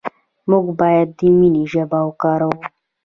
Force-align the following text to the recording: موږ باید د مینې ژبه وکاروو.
موږ 0.49 0.65
باید 0.79 1.07
د 1.19 1.21
مینې 1.37 1.63
ژبه 1.71 1.99
وکاروو. 2.07 2.59